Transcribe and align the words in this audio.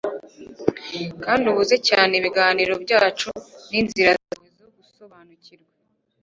kandi 1.23 1.43
ubuze 1.51 1.75
cyane 1.87 2.11
ibiganiro 2.19 2.73
byacu 2.83 3.29
n'inzira 3.69 4.11
zawe 4.27 4.47
zo 4.59 4.67
gusobanukirwa 4.81 5.69